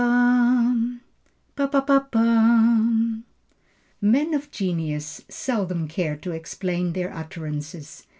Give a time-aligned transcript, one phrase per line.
[0.01, 1.03] ]Men
[4.33, 8.07] of genius seldom care to explain their utterances.